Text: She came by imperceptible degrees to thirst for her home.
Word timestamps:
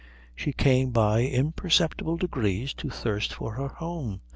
She 0.35 0.51
came 0.51 0.89
by 0.89 1.19
imperceptible 1.25 2.17
degrees 2.17 2.73
to 2.73 2.89
thirst 2.89 3.31
for 3.31 3.53
her 3.53 3.67
home. 3.67 4.21